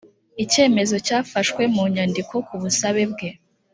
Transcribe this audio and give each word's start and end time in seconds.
icyemezo 0.43 0.95
cyafashwe 1.07 1.61
mu 1.75 1.83
nyandiko 1.93 2.35
ku 2.47 2.55
busabe 2.61 3.03
bwe 3.11 3.29